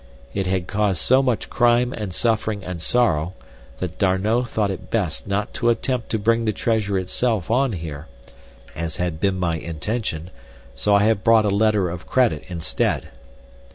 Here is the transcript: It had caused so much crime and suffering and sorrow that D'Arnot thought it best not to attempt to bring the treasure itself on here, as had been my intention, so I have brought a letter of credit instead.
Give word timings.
It 0.33 0.47
had 0.47 0.65
caused 0.65 0.97
so 0.99 1.21
much 1.21 1.47
crime 1.47 1.93
and 1.93 2.11
suffering 2.11 2.63
and 2.63 2.81
sorrow 2.81 3.35
that 3.77 3.99
D'Arnot 3.99 4.49
thought 4.49 4.71
it 4.71 4.89
best 4.89 5.27
not 5.27 5.53
to 5.53 5.69
attempt 5.69 6.09
to 6.09 6.17
bring 6.17 6.45
the 6.45 6.51
treasure 6.51 6.97
itself 6.97 7.51
on 7.51 7.73
here, 7.73 8.07
as 8.75 8.95
had 8.95 9.19
been 9.19 9.35
my 9.37 9.57
intention, 9.57 10.31
so 10.75 10.95
I 10.95 11.03
have 11.03 11.23
brought 11.23 11.45
a 11.45 11.49
letter 11.51 11.87
of 11.87 12.07
credit 12.07 12.43
instead. 12.47 13.09